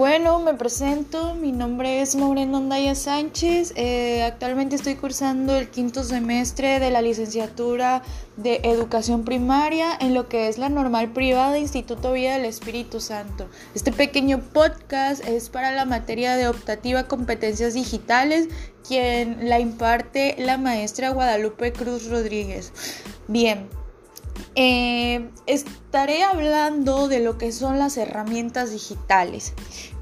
[0.00, 6.04] Bueno, me presento, mi nombre es Maureen Ondaya Sánchez, eh, actualmente estoy cursando el quinto
[6.04, 8.00] semestre de la licenciatura
[8.38, 13.50] de Educación Primaria en lo que es la normal privada Instituto Vida del Espíritu Santo.
[13.74, 18.48] Este pequeño podcast es para la materia de optativa competencias digitales,
[18.88, 22.72] quien la imparte la maestra Guadalupe Cruz Rodríguez.
[23.28, 23.68] Bien,
[24.54, 29.54] eh, estaré hablando de lo que son las herramientas digitales.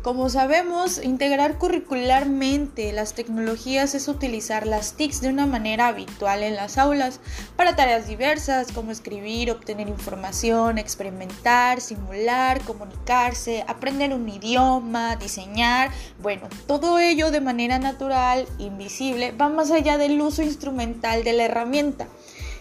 [0.02, 6.56] Como sabemos, integrar curricularmente las tecnologías es utilizar las TICs de una manera habitual en
[6.56, 7.20] las aulas
[7.56, 15.90] para tareas diversas como escribir, obtener información, experimentar, simular, comunicarse, aprender un idioma, diseñar.
[16.22, 21.44] Bueno, todo ello de manera natural, invisible, va más allá del uso instrumental de la
[21.44, 22.06] herramienta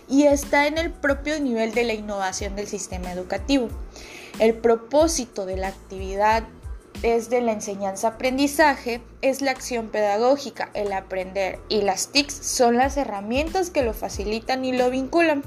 [0.08, 3.68] y está en el propio nivel de la innovación del sistema educativo.
[4.40, 6.44] El propósito de la actividad
[7.04, 12.98] es de la enseñanza-aprendizaje, es la acción pedagógica, el aprender, y las TICs son las
[12.98, 15.44] herramientas que lo facilitan y lo vinculan.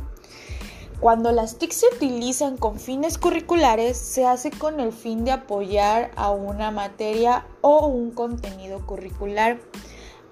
[1.01, 6.11] Cuando las TIC se utilizan con fines curriculares, se hace con el fin de apoyar
[6.15, 9.59] a una materia o un contenido curricular,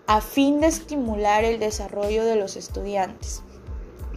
[0.06, 3.42] a fin de estimular el desarrollo de los estudiantes.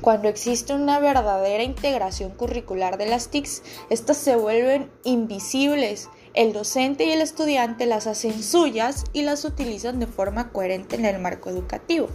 [0.02, 6.10] Cuando existe una verdadera integración curricular de las TICs, estas se vuelven invisibles.
[6.34, 11.06] El docente y el estudiante las hacen suyas y las utilizan de forma coherente en
[11.06, 12.08] el marco educativo.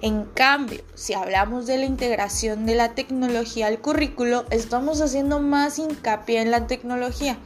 [0.00, 5.80] En cambio, si hablamos de la integración de la tecnología al currículo, estamos haciendo más
[5.80, 7.36] hincapié en la tecnología.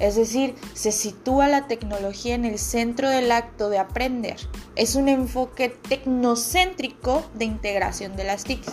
[0.00, 4.38] Es decir, se sitúa la tecnología en el centro del acto de aprender.
[4.74, 8.72] Es un enfoque tecnocéntrico de integración de las TICs.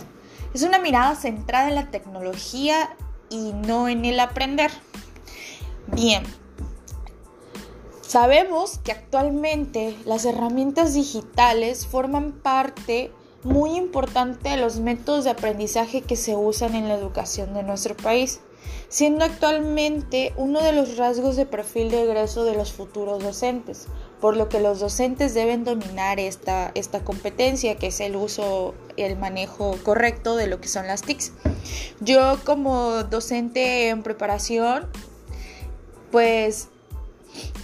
[0.58, 2.90] Es una mirada centrada en la tecnología
[3.30, 4.72] y no en el aprender.
[5.86, 6.24] Bien,
[8.02, 13.12] sabemos que actualmente las herramientas digitales forman parte
[13.44, 17.96] muy importante de los métodos de aprendizaje que se usan en la educación de nuestro
[17.96, 18.40] país,
[18.90, 23.86] siendo actualmente uno de los rasgos de perfil de egreso de los futuros docentes,
[24.22, 29.18] por lo que los docentes deben dominar esta, esta competencia, que es el uso, el
[29.18, 31.34] manejo correcto de lo que son las TICs.
[32.00, 34.88] Yo como docente en preparación,
[36.12, 36.70] pues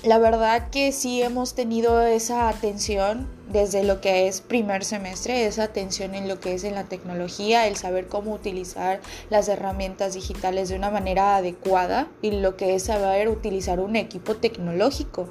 [0.04, 5.64] la verdad que sí hemos tenido esa atención desde lo que es primer semestre, esa
[5.64, 9.00] atención en lo que es en la tecnología, el saber cómo utilizar
[9.30, 14.36] las herramientas digitales de una manera adecuada y lo que es saber utilizar un equipo
[14.36, 15.30] tecnológico,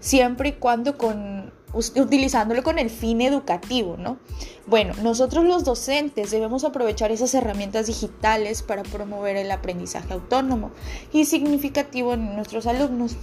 [0.00, 4.18] siempre y cuando con utilizándolo con el fin educativo, ¿no?
[4.66, 10.70] Bueno, nosotros los docentes debemos aprovechar esas herramientas digitales para promover el aprendizaje autónomo
[11.12, 13.16] y significativo en nuestros alumnos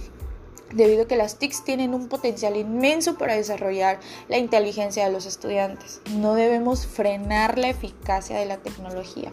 [0.72, 5.26] debido a que las TICs tienen un potencial inmenso para desarrollar la inteligencia de los
[5.26, 6.00] estudiantes.
[6.12, 9.30] No debemos frenar la eficacia de la tecnología.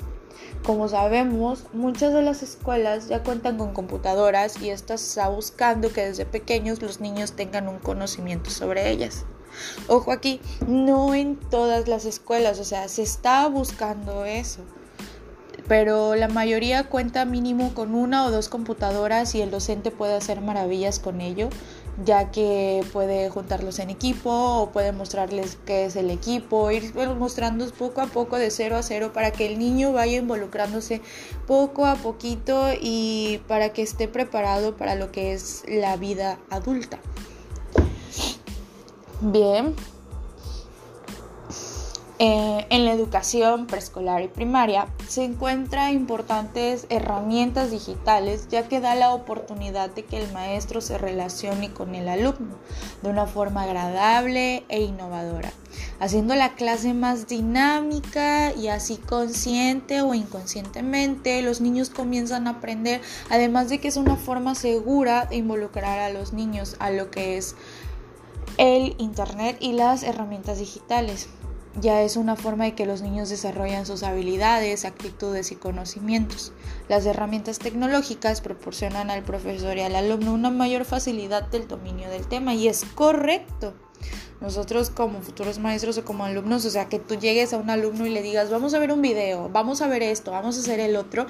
[0.64, 6.06] Como sabemos, muchas de las escuelas ya cuentan con computadoras y esto está buscando que
[6.06, 9.26] desde pequeños los niños tengan un conocimiento sobre ellas.
[9.90, 14.62] Ojo aquí, no en todas las escuelas, o sea, se está buscando eso
[15.68, 20.42] pero la mayoría cuenta mínimo con una o dos computadoras y el docente puede hacer
[20.42, 21.50] maravillas con ello,
[22.04, 27.70] ya que puede juntarlos en equipo o puede mostrarles qué es el equipo, ir mostrando
[27.72, 31.02] poco a poco de cero a cero para que el niño vaya involucrándose
[31.48, 37.00] poco a poquito y para que esté preparado para lo que es la vida adulta.
[39.22, 39.76] Bien,
[42.26, 48.96] eh, en la educación preescolar y primaria se encuentran importantes herramientas digitales ya que da
[48.96, 52.56] la oportunidad de que el maestro se relacione con el alumno
[53.02, 55.52] de una forma agradable e innovadora,
[56.00, 61.42] haciendo la clase más dinámica y así consciente o inconscientemente.
[61.42, 66.10] Los niños comienzan a aprender, además de que es una forma segura de involucrar a
[66.10, 67.58] los niños a lo que es
[68.56, 71.28] el Internet y las herramientas digitales
[71.82, 76.54] ya es una forma de que los niños desarrollan sus habilidades, actitudes y conocimientos.
[76.88, 82.28] Las herramientas tecnológicas proporcionan al profesor y al alumno una mayor facilidad del dominio del
[82.28, 83.74] tema y es correcto.
[84.42, 88.06] Nosotros como futuros maestros o como alumnos, o sea, que tú llegues a un alumno
[88.06, 90.80] y le digas, vamos a ver un video, vamos a ver esto, vamos a hacer
[90.80, 91.26] el otro.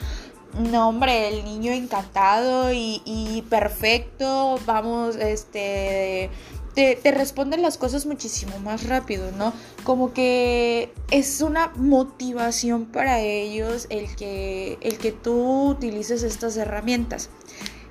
[0.59, 6.29] No, hombre, el niño encantado y, y perfecto, vamos, este,
[6.73, 9.53] te, responden las cosas muchísimo más rápido, ¿no?
[9.83, 17.29] Como que es una motivación para ellos el que, el que tú utilices estas herramientas.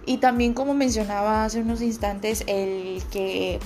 [0.04, 3.60] Y también como mencionaba hace unos instantes, el que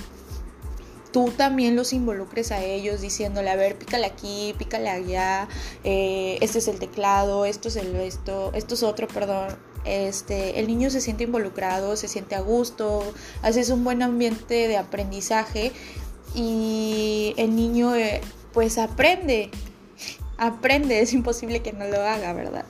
[1.11, 5.47] tú también los involucres a ellos diciéndole, a ver, pícale aquí, pícale allá,
[5.83, 9.57] eh, este es el teclado, esto es el esto, esto es otro, perdón.
[9.87, 13.03] Este, el niño se siente involucrado, se siente a gusto,
[13.41, 15.71] haces un buen ambiente de aprendizaje
[16.35, 18.21] y el niño eh,
[18.53, 19.49] pues aprende,
[20.37, 22.65] aprende, es imposible que no lo haga, ¿verdad?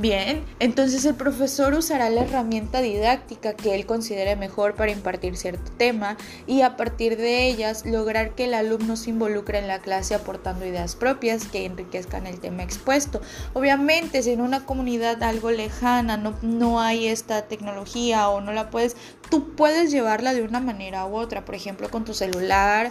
[0.00, 5.70] Bien, entonces el profesor usará la herramienta didáctica que él considere mejor para impartir cierto
[5.72, 6.16] tema
[6.46, 10.64] y a partir de ellas lograr que el alumno se involucre en la clase aportando
[10.64, 13.20] ideas propias que enriquezcan el tema expuesto.
[13.52, 18.70] Obviamente, si en una comunidad algo lejana no, no hay esta tecnología o no la
[18.70, 18.96] puedes,
[19.28, 22.90] tú puedes llevarla de una manera u otra, por ejemplo con tu celular,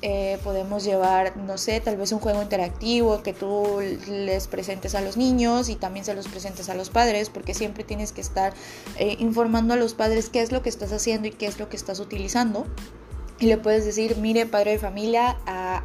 [0.00, 5.00] eh, podemos llevar, no sé, tal vez un juego interactivo que tú les presentes a
[5.00, 8.52] los niños y también se los presentes a los padres, porque siempre tienes que estar
[8.98, 11.68] eh, informando a los padres qué es lo que estás haciendo y qué es lo
[11.68, 12.64] que estás utilizando
[13.40, 15.36] y le puedes decir, mire padre de familia,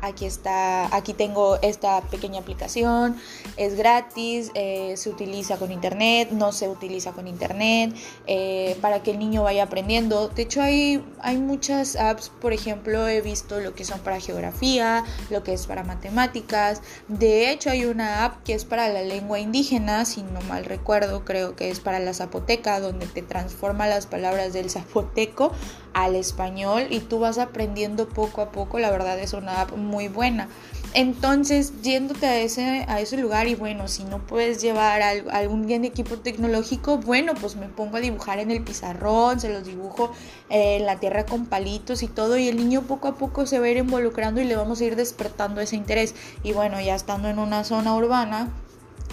[0.02, 3.16] aquí está, aquí tengo esta pequeña aplicación,
[3.58, 7.94] es gratis, eh, se utiliza con internet, no se utiliza con internet,
[8.26, 10.30] eh, para que el niño vaya aprendiendo.
[10.30, 15.04] De hecho hay, hay muchas apps, por ejemplo, he visto lo que son para geografía,
[15.30, 16.82] lo que es para matemáticas.
[17.08, 21.24] De hecho hay una app que es para la lengua indígena, si no mal recuerdo,
[21.24, 25.52] creo que es para la zapoteca, donde te transforma las palabras del zapoteco
[25.94, 30.08] al español y tú vas aprendiendo poco a poco, la verdad es una app muy
[30.08, 30.48] buena.
[30.96, 35.86] Entonces, yéndote a ese, a ese lugar y bueno, si no puedes llevar algún bien
[35.86, 40.12] equipo tecnológico, bueno, pues me pongo a dibujar en el pizarrón, se los dibujo
[40.50, 43.66] en la tierra con palitos y todo, y el niño poco a poco se va
[43.66, 46.14] a ir involucrando y le vamos a ir despertando ese interés.
[46.44, 48.50] Y bueno, ya estando en una zona urbana,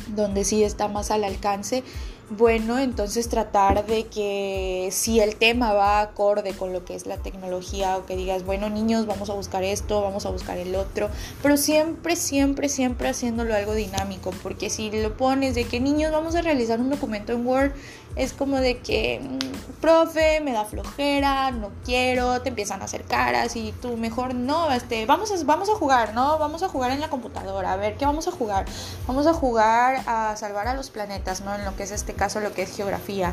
[0.08, 1.82] donde sí está más al alcance,
[2.30, 7.16] bueno, entonces tratar de que si el tema va acorde con lo que es la
[7.16, 11.10] tecnología o que digas, bueno niños, vamos a buscar esto, vamos a buscar el otro,
[11.42, 16.36] pero siempre, siempre, siempre haciéndolo algo dinámico, porque si lo pones de que niños, vamos
[16.36, 17.72] a realizar un documento en Word,
[18.20, 23.04] es como de que, mm, profe, me da flojera, no quiero, te empiezan a hacer
[23.04, 26.38] caras y tú mejor no, este, vamos a, vamos a jugar, ¿no?
[26.38, 28.66] Vamos a jugar en la computadora, a ver, ¿qué vamos a jugar?
[29.06, 31.54] Vamos a jugar a salvar a los planetas, ¿no?
[31.54, 33.32] En lo que es este caso, lo que es geografía.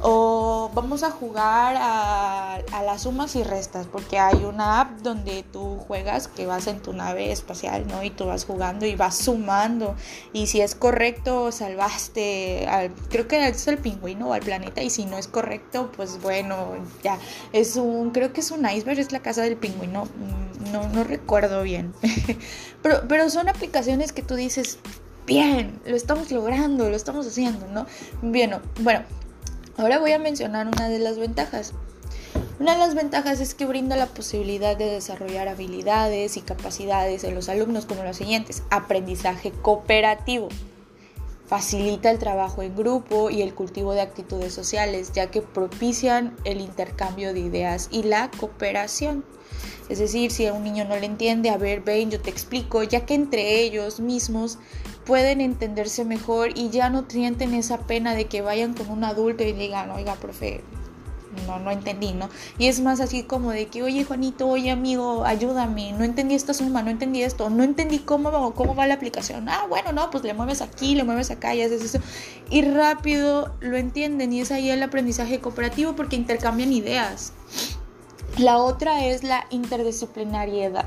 [0.00, 5.42] O vamos a jugar a, a las sumas y restas, porque hay una app donde
[5.42, 8.02] tú juegas que vas en tu nave espacial, ¿no?
[8.02, 9.96] Y tú vas jugando y vas sumando.
[10.32, 14.90] Y si es correcto, salvaste, al, creo que es el pingüino o al planeta y
[14.90, 17.18] si no es correcto, pues bueno, ya
[17.52, 21.04] es un, creo que es un iceberg, es la casa del pingüino, mm, no, no
[21.04, 21.92] recuerdo bien,
[22.82, 24.78] pero, pero son aplicaciones que tú dices,
[25.26, 27.86] bien, lo estamos logrando, lo estamos haciendo, ¿no?
[28.22, 29.02] Bien, bueno,
[29.78, 31.72] ahora voy a mencionar una de las ventajas.
[32.58, 37.34] Una de las ventajas es que brinda la posibilidad de desarrollar habilidades y capacidades en
[37.34, 38.64] los alumnos como los siguientes.
[38.70, 40.48] Aprendizaje cooperativo.
[41.46, 46.60] Facilita el trabajo en grupo y el cultivo de actitudes sociales, ya que propician el
[46.60, 49.24] intercambio de ideas y la cooperación.
[49.88, 52.82] Es decir, si a un niño no le entiende, a ver, ven, yo te explico,
[52.82, 54.58] ya que entre ellos mismos
[55.08, 59.42] pueden entenderse mejor y ya no sienten esa pena de que vayan con un adulto
[59.42, 60.62] y digan, oiga, profe,
[61.46, 62.28] no, no entendí, ¿no?
[62.58, 66.52] Y es más así como de que, oye Juanito, oye amigo, ayúdame, no entendí esta
[66.52, 69.48] suma, no entendí esto, no entendí cómo, cómo va la aplicación.
[69.48, 72.00] Ah, bueno, no, pues le mueves aquí, le mueves acá y haces eso.
[72.50, 77.32] Y rápido lo entienden y es ahí el aprendizaje cooperativo porque intercambian ideas.
[78.36, 80.84] La otra es la interdisciplinariedad.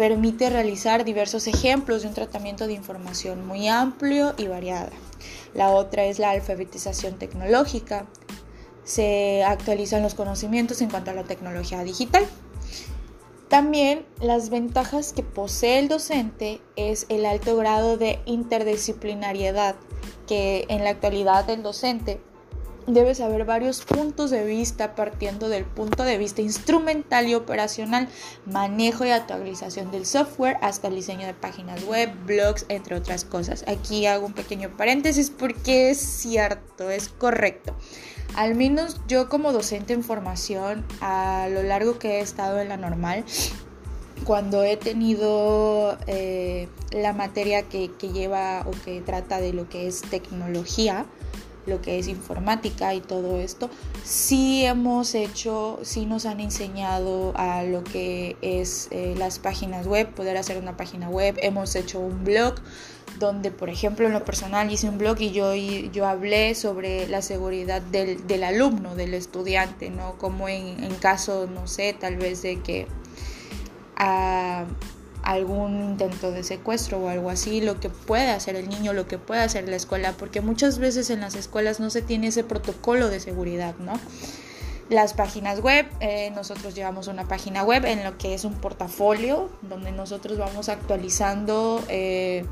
[0.00, 4.88] Permite realizar diversos ejemplos de un tratamiento de información muy amplio y variada.
[5.52, 8.06] La otra es la alfabetización tecnológica
[8.82, 12.24] se actualizan los conocimientos en cuanto a la tecnología digital.
[13.48, 19.76] También las ventajas que posee el docente es el alto grado de interdisciplinariedad,
[20.26, 22.22] que en la actualidad el docente
[22.94, 28.08] debe saber varios puntos de vista partiendo del punto de vista instrumental y operacional,
[28.46, 33.64] manejo y actualización del software hasta el diseño de páginas web, blogs, entre otras cosas.
[33.66, 37.74] Aquí hago un pequeño paréntesis porque es cierto, es correcto.
[38.34, 42.76] Al menos yo como docente en formación, a lo largo que he estado en la
[42.76, 43.24] normal,
[44.24, 49.88] cuando he tenido eh, la materia que, que, lleva o que trata de lo que
[49.88, 51.06] es tecnología,
[51.66, 53.70] lo que es informática y todo esto,
[54.04, 60.08] sí hemos hecho, sí nos han enseñado a lo que es eh, las páginas web,
[60.14, 62.54] poder hacer una página web, hemos hecho un blog
[63.18, 67.22] donde por ejemplo en lo personal hice un blog y yo, yo hablé sobre la
[67.22, 70.16] seguridad del, del alumno, del estudiante, ¿no?
[70.16, 72.86] Como en, en, caso, no sé, tal vez de que
[73.96, 74.64] a
[75.30, 79.16] algún intento de secuestro o algo así, lo que puede hacer el niño, lo que
[79.16, 83.08] puede hacer la escuela, porque muchas veces en las escuelas no se tiene ese protocolo
[83.08, 83.92] de seguridad, ¿no?
[84.88, 89.48] Las páginas web, eh, nosotros llevamos una página web en lo que es un portafolio,
[89.62, 92.44] donde nosotros vamos actualizando eh,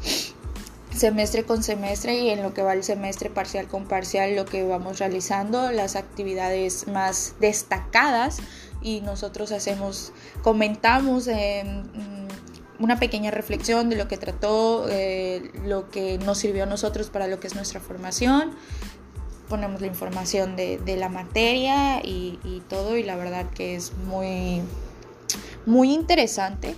[0.95, 4.63] semestre con semestre y en lo que va el semestre parcial con parcial, lo que
[4.63, 8.39] vamos realizando, las actividades más destacadas
[8.83, 11.27] y nosotros hacemos, comentamos
[12.79, 17.27] una pequeña reflexión de lo que trató, eh, lo que nos sirvió a nosotros para
[17.27, 18.53] lo que es nuestra formación.
[19.49, 24.61] Ponemos la información de, la materia y, y, todo y la verdad que es muy,
[25.65, 26.77] muy interesante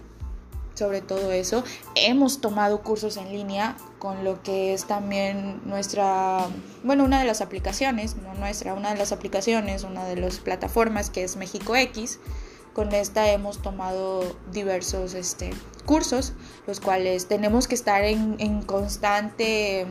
[0.80, 1.62] sobre todo eso.
[1.94, 6.46] Hemos tomado cursos en línea con lo que es también nuestra,
[6.82, 11.10] bueno, una de las aplicaciones, no nuestra, una de las aplicaciones, una de las plataformas
[11.10, 12.18] que es México X.
[12.72, 15.50] Con esta hemos tomado diversos este,
[15.90, 16.34] cursos,
[16.68, 19.88] los cuales tenemos que estar en, en constante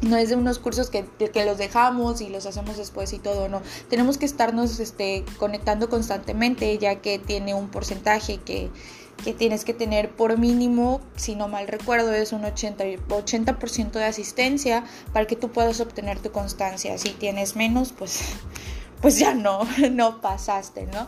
[0.00, 3.48] no es de unos cursos que, que, los dejamos y los hacemos después y todo,
[3.48, 3.62] no.
[3.88, 8.68] Tenemos que estarnos este, conectando constantemente, ya que tiene un porcentaje que,
[9.22, 14.04] que tienes que tener por mínimo, si no mal recuerdo, es un 80, 80% de
[14.04, 16.98] asistencia para que tú puedas obtener tu constancia.
[16.98, 18.22] Si tienes menos, pues,
[19.00, 19.60] pues ya no,
[19.92, 21.06] no pasaste, ¿no?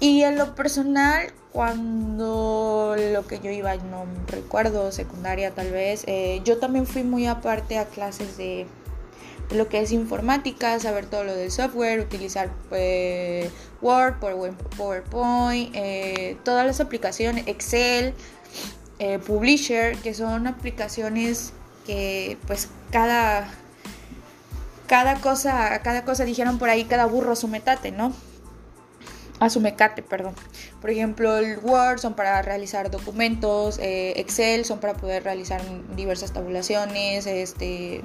[0.00, 6.42] Y en lo personal, cuando lo que yo iba, no recuerdo, secundaria tal vez, eh,
[6.44, 8.66] yo también fui muy aparte a clases de
[9.50, 13.48] lo que es informática, saber todo lo del software, utilizar eh,
[13.80, 14.16] Word,
[14.76, 18.12] PowerPoint, eh, todas las aplicaciones, Excel,
[18.98, 21.54] eh, Publisher, que son aplicaciones
[21.86, 23.48] que pues cada,
[24.86, 28.12] cada cosa, cada cosa dijeron por ahí, cada burro su metate, ¿no?
[29.38, 30.34] A su mecate, perdón.
[30.80, 35.60] Por ejemplo, el Word son para realizar documentos, Excel son para poder realizar
[35.94, 38.02] diversas tabulaciones, este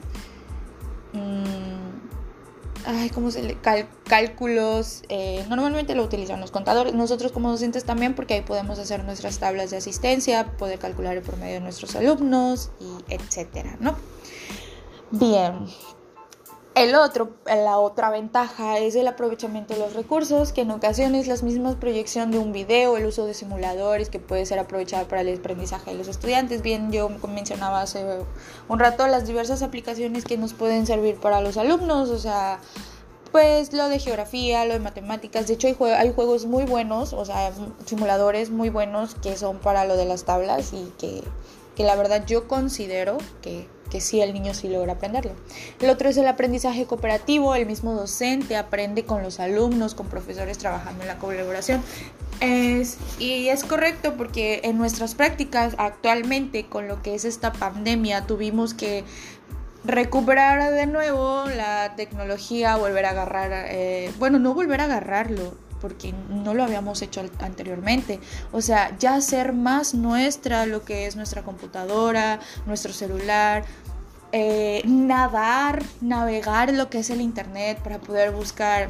[1.13, 3.57] Mm, ay, ¿cómo se le?
[4.05, 5.03] cálculos.
[5.09, 9.39] Eh, normalmente lo utilizan los contadores, nosotros como docentes también, porque ahí podemos hacer nuestras
[9.39, 13.95] tablas de asistencia, poder calcular el promedio de nuestros alumnos y etcétera, ¿no?
[15.11, 15.65] Bien,
[16.73, 21.35] el otro, la otra ventaja es el aprovechamiento de los recursos, que en ocasiones la
[21.37, 25.37] misma proyección de un video, el uso de simuladores que puede ser aprovechado para el
[25.37, 26.61] aprendizaje de los estudiantes.
[26.61, 28.05] Bien, yo mencionaba hace
[28.69, 32.59] un rato las diversas aplicaciones que nos pueden servir para los alumnos, o sea,
[33.33, 35.47] pues lo de geografía, lo de matemáticas.
[35.47, 37.51] De hecho, hay, hay juegos muy buenos, o sea,
[37.85, 41.21] simuladores muy buenos que son para lo de las tablas y que,
[41.75, 45.33] que la verdad yo considero que que sí el niño sí logra aprenderlo.
[45.79, 50.57] El otro es el aprendizaje cooperativo, el mismo docente aprende con los alumnos, con profesores
[50.57, 51.83] trabajando en la colaboración.
[52.39, 58.25] Es, y es correcto porque en nuestras prácticas actualmente con lo que es esta pandemia
[58.25, 59.03] tuvimos que
[59.83, 66.13] recuperar de nuevo la tecnología, volver a agarrar, eh, bueno, no volver a agarrarlo, porque
[66.29, 68.19] no lo habíamos hecho anteriormente.
[68.51, 73.65] O sea, ya hacer más nuestra lo que es nuestra computadora, nuestro celular,
[74.31, 78.89] eh, nadar, navegar lo que es el Internet para poder buscar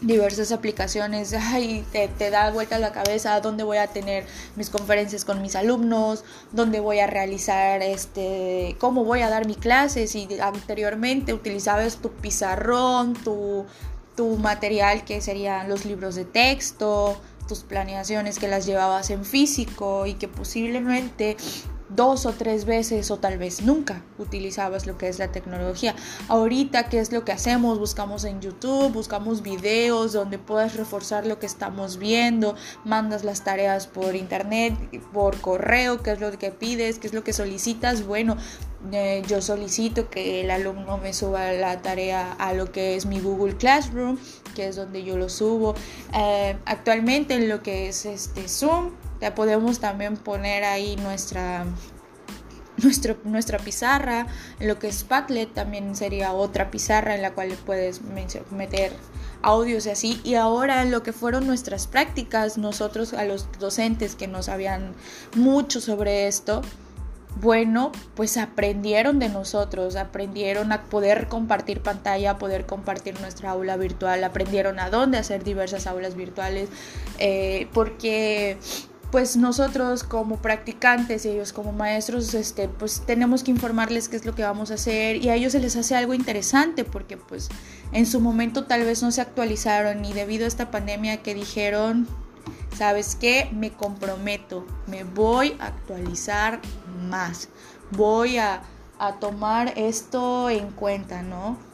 [0.00, 4.24] diversas aplicaciones, ay, te, te, da vuelta la cabeza dónde voy a tener
[4.56, 9.54] mis conferencias con mis alumnos, dónde voy a realizar, este, cómo voy a dar mi
[9.54, 13.66] clase, si anteriormente utilizabas tu pizarrón, tu,
[14.16, 20.06] tu material que serían los libros de texto, tus planeaciones que las llevabas en físico
[20.06, 21.36] y que posiblemente
[21.94, 25.94] dos o tres veces o tal vez nunca utilizabas lo que es la tecnología.
[26.28, 27.78] Ahorita, ¿qué es lo que hacemos?
[27.78, 32.54] Buscamos en YouTube, buscamos videos donde puedas reforzar lo que estamos viendo,
[32.84, 34.74] mandas las tareas por internet,
[35.12, 38.06] por correo, qué es lo que pides, qué es lo que solicitas.
[38.06, 38.36] Bueno,
[38.92, 43.20] eh, yo solicito que el alumno me suba la tarea a lo que es mi
[43.20, 44.16] Google Classroom,
[44.54, 45.74] que es donde yo lo subo.
[46.14, 48.92] Eh, actualmente en lo que es este Zoom,
[49.34, 51.64] podemos también poner ahí nuestra,
[52.82, 54.26] nuestro, nuestra pizarra.
[54.58, 58.00] En lo que es Padlet también sería otra pizarra en la cual puedes
[58.50, 58.92] meter
[59.42, 60.20] audios y así.
[60.24, 64.94] Y ahora en lo que fueron nuestras prácticas, nosotros a los docentes que no sabían
[65.36, 66.62] mucho sobre esto,
[67.36, 73.76] bueno, pues aprendieron de nosotros, aprendieron a poder compartir pantalla, a poder compartir nuestra aula
[73.76, 76.68] virtual, aprendieron a dónde hacer diversas aulas virtuales,
[77.18, 78.58] eh, porque
[79.10, 84.24] pues nosotros como practicantes y ellos como maestros, este, pues tenemos que informarles qué es
[84.24, 87.48] lo que vamos a hacer y a ellos se les hace algo interesante porque pues
[87.92, 92.06] en su momento tal vez no se actualizaron y debido a esta pandemia que dijeron,
[92.76, 93.50] ¿sabes qué?
[93.52, 96.60] Me comprometo, me voy a actualizar
[97.08, 97.48] más,
[97.90, 98.62] voy a,
[98.98, 101.69] a tomar esto en cuenta, ¿no?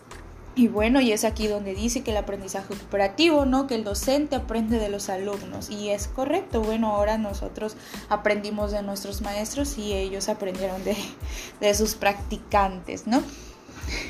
[0.59, 3.67] Y bueno, y es aquí donde dice que el aprendizaje cooperativo, ¿no?
[3.67, 5.69] Que el docente aprende de los alumnos.
[5.69, 6.63] Y es correcto.
[6.63, 7.77] Bueno, ahora nosotros
[8.09, 10.97] aprendimos de nuestros maestros y ellos aprendieron de,
[11.61, 13.23] de sus practicantes, ¿no?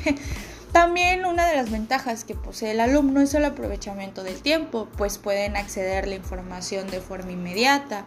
[0.73, 5.19] También una de las ventajas que posee el alumno es el aprovechamiento del tiempo, pues
[5.19, 8.05] pueden acceder a la información de forma inmediata,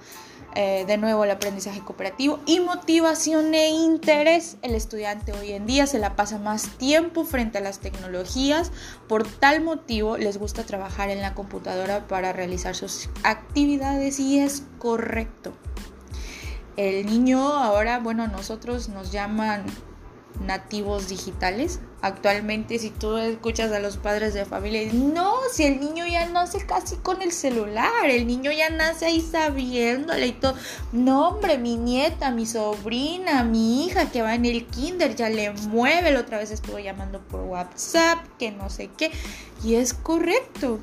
[0.55, 4.57] eh, de nuevo el aprendizaje cooperativo y motivación e interés.
[4.61, 8.71] El estudiante hoy en día se la pasa más tiempo frente a las tecnologías,
[9.07, 14.63] por tal motivo les gusta trabajar en la computadora para realizar sus actividades y es
[14.79, 15.53] correcto.
[16.77, 19.65] El niño ahora, bueno, nosotros nos llaman
[20.39, 21.79] nativos digitales.
[22.01, 26.65] Actualmente si tú escuchas a los padres de familia, no, si el niño ya nace
[26.65, 30.55] casi con el celular, el niño ya nace ahí sabiéndole y todo.
[30.93, 35.51] No, hombre, mi nieta, mi sobrina, mi hija que va en el kinder ya le
[35.51, 39.11] mueve, la otra vez estuvo llamando por WhatsApp, que no sé qué.
[39.63, 40.79] Y es correcto.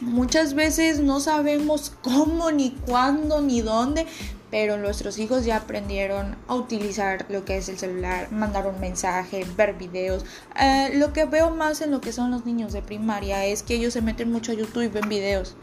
[0.00, 4.06] Muchas veces no sabemos cómo, ni cuándo, ni dónde,
[4.52, 9.46] pero nuestros hijos ya aprendieron a utilizar lo que es el celular, mandar un mensaje,
[9.56, 10.26] ver videos.
[10.60, 13.76] Eh, lo que veo más en lo que son los niños de primaria es que
[13.76, 15.56] ellos se meten mucho a YouTube y ven videos.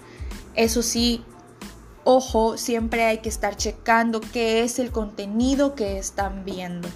[0.55, 1.23] Eso sí,
[2.03, 6.89] ojo, siempre hay que estar checando qué es el contenido que están viendo.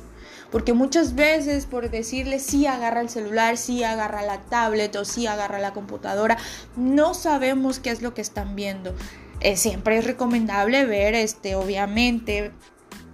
[0.50, 5.28] Porque muchas veces por decirle sí agarra el celular, sí agarra la tablet o sí
[5.28, 6.40] agarra la computadora,
[6.76, 8.96] no sabemos qué es lo que están viendo.
[9.40, 12.52] Eh, siempre es recomendable ver, este, obviamente,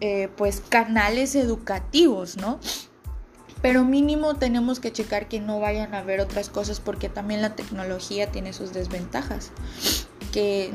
[0.02, 2.60] eh, pues canales educativos, ¿no?
[3.62, 7.56] Pero mínimo tenemos que checar que no vayan a ver otras cosas porque también la
[7.56, 9.52] tecnología tiene sus desventajas.
[10.32, 10.72] Que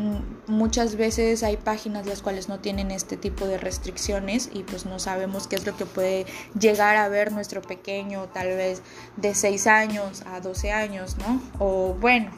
[0.46, 4.98] muchas veces hay páginas las cuales no tienen este tipo de restricciones y pues no
[4.98, 6.26] sabemos qué es lo que puede
[6.58, 8.82] llegar a ver nuestro pequeño tal vez
[9.16, 11.40] de 6 años a 12 años, ¿no?
[11.58, 12.32] O bueno,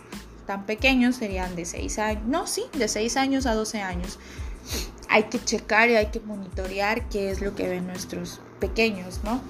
[0.46, 4.18] tan pequeños serían de 6 años, no, sí, de 6 años a 12 años.
[5.08, 9.40] Hay que checar y hay que monitorear qué es lo que ven nuestros pequeños, ¿no?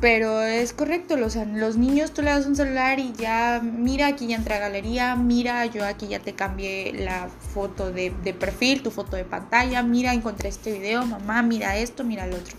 [0.00, 4.28] Pero es correcto, los, los niños tú le das un celular y ya, mira, aquí
[4.28, 8.82] ya entra a galería, mira, yo aquí ya te cambié la foto de, de perfil,
[8.82, 12.56] tu foto de pantalla, mira, encontré este video, mamá, mira esto, mira el otro.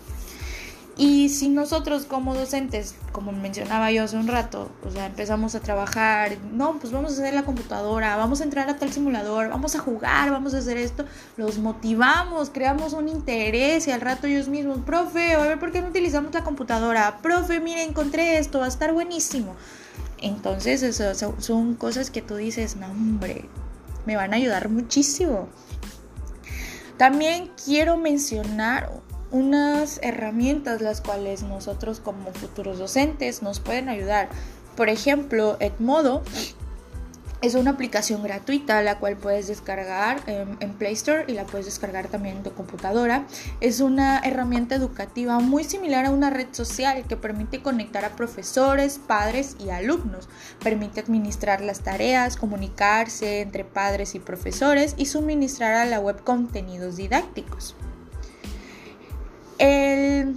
[1.00, 5.60] Y si nosotros como docentes, como mencionaba yo hace un rato, o sea, empezamos a
[5.60, 9.74] trabajar, no, pues vamos a hacer la computadora, vamos a entrar a tal simulador, vamos
[9.74, 11.06] a jugar, vamos a hacer esto,
[11.38, 15.80] los motivamos, creamos un interés y al rato ellos mismos, profe, a ver por qué
[15.80, 19.56] no utilizamos la computadora, profe, mire, encontré esto, va a estar buenísimo.
[20.20, 23.48] Entonces, eso son cosas que tú dices, no, hombre,
[24.04, 25.48] me van a ayudar muchísimo.
[26.98, 34.28] También quiero mencionar unas herramientas las cuales nosotros como futuros docentes nos pueden ayudar.
[34.76, 36.22] Por ejemplo, Edmodo
[37.42, 42.08] es una aplicación gratuita la cual puedes descargar en, Play Store y la puedes descargar
[42.08, 43.26] también en tu computadora.
[43.60, 48.98] Es una herramienta educativa muy similar a una red social que permite conectar a profesores,
[48.98, 50.28] padres y alumnos.
[50.62, 56.96] Permite administrar las tareas, comunicarse entre padres y profesores y suministrar a la web contenidos
[56.96, 57.74] didácticos.
[59.60, 60.36] El,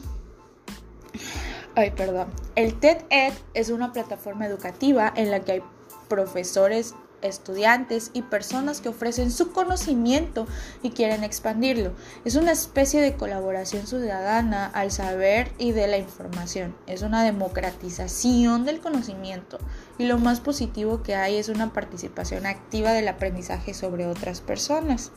[1.76, 2.28] ay, perdón.
[2.56, 5.64] El TED-Ed es una plataforma educativa en la que hay
[6.10, 10.46] profesores, estudiantes y personas que ofrecen su conocimiento
[10.82, 11.94] y quieren expandirlo.
[12.26, 16.76] Es una especie de colaboración ciudadana al saber y de la información.
[16.86, 19.58] Es una democratización del conocimiento
[19.98, 25.14] y lo más positivo que hay es una participación activa del aprendizaje sobre otras personas.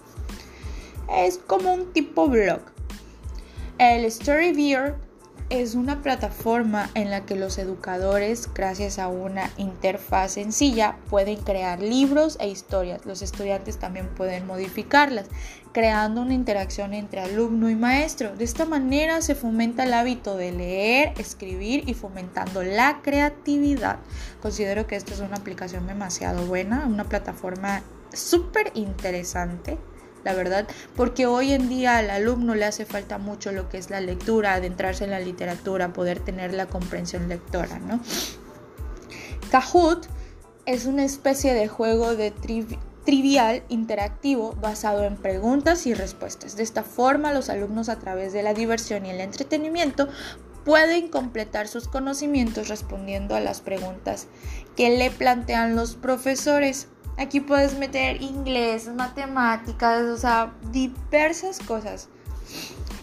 [1.10, 2.75] Es como un tipo blog
[3.78, 4.94] el Storyviewer
[5.48, 11.80] es una plataforma en la que los educadores, gracias a una interfaz sencilla, pueden crear
[11.80, 13.06] libros e historias.
[13.06, 15.28] Los estudiantes también pueden modificarlas,
[15.72, 18.34] creando una interacción entre alumno y maestro.
[18.34, 23.98] De esta manera se fomenta el hábito de leer, escribir y fomentando la creatividad.
[24.42, 29.78] Considero que esta es una aplicación demasiado buena, una plataforma súper interesante
[30.26, 33.90] la verdad, porque hoy en día al alumno le hace falta mucho lo que es
[33.90, 38.00] la lectura, adentrarse en la literatura, poder tener la comprensión lectora, ¿no?
[39.52, 40.08] Kahoot
[40.66, 42.32] es una especie de juego de
[43.04, 46.56] trivial, interactivo, basado en preguntas y respuestas.
[46.56, 50.08] De esta forma, los alumnos a través de la diversión y el entretenimiento
[50.64, 54.26] pueden completar sus conocimientos respondiendo a las preguntas
[54.74, 56.88] que le plantean los profesores.
[57.18, 62.08] Aquí puedes meter inglés, matemáticas, o sea, diversas cosas.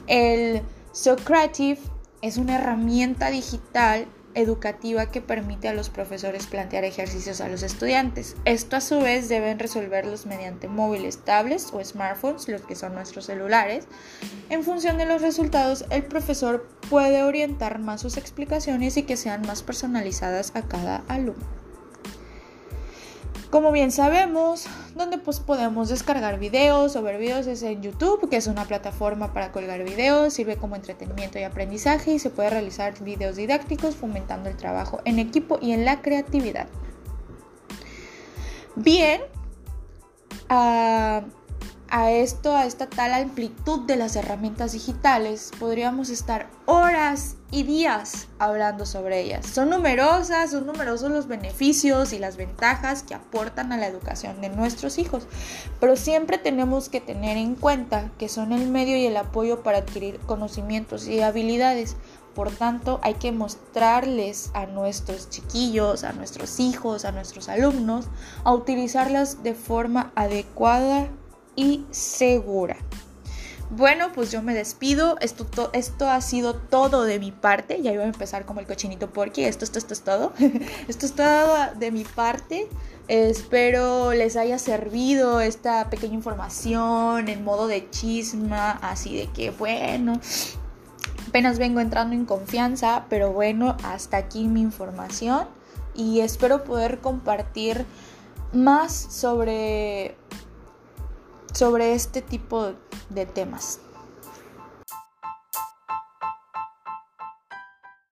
[0.07, 1.79] El Socrative
[2.21, 8.35] es una herramienta digital educativa que permite a los profesores plantear ejercicios a los estudiantes.
[8.45, 13.25] Esto a su vez deben resolverlos mediante móviles, tablets o smartphones, los que son nuestros
[13.25, 13.87] celulares.
[14.49, 19.41] En función de los resultados, el profesor puede orientar más sus explicaciones y que sean
[19.41, 21.62] más personalizadas a cada alumno.
[23.53, 28.37] Como bien sabemos, donde pues podemos descargar videos o ver videos es en YouTube, que
[28.37, 32.99] es una plataforma para colgar videos, sirve como entretenimiento y aprendizaje y se puede realizar
[33.03, 36.67] videos didácticos fomentando el trabajo en equipo y en la creatividad.
[38.75, 39.21] Bien,
[40.49, 41.21] uh,
[41.93, 48.29] a esto, a esta tal amplitud de las herramientas digitales, podríamos estar horas y días
[48.39, 49.45] hablando sobre ellas.
[49.45, 54.49] Son numerosas, son numerosos los beneficios y las ventajas que aportan a la educación de
[54.49, 55.27] nuestros hijos,
[55.79, 59.77] pero siempre tenemos que tener en cuenta que son el medio y el apoyo para
[59.77, 61.95] adquirir conocimientos y habilidades.
[62.33, 68.07] Por tanto, hay que mostrarles a nuestros chiquillos, a nuestros hijos, a nuestros alumnos,
[68.43, 71.11] a utilizarlas de forma adecuada
[71.55, 72.77] y segura.
[73.69, 75.17] Bueno, pues yo me despido.
[75.19, 77.81] Esto, esto ha sido todo de mi parte.
[77.81, 80.33] Ya iba a empezar como el cochinito porque esto, esto, esto es todo.
[80.87, 82.67] esto es todo de mi parte.
[83.07, 90.21] Espero les haya servido esta pequeña información en modo de chisma, así de que bueno,
[91.27, 95.47] apenas vengo entrando en confianza, pero bueno, hasta aquí mi información
[95.95, 97.85] y espero poder compartir
[98.53, 100.15] más sobre
[101.53, 102.73] sobre este tipo
[103.09, 103.79] de temas.